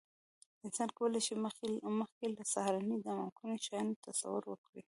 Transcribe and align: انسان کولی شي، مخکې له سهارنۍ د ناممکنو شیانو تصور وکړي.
انسان 0.65 0.89
کولی 0.97 1.21
شي، 1.25 1.33
مخکې 1.99 2.25
له 2.35 2.43
سهارنۍ 2.53 2.97
د 3.01 3.07
ناممکنو 3.17 3.61
شیانو 3.65 3.99
تصور 4.07 4.41
وکړي. 4.47 4.79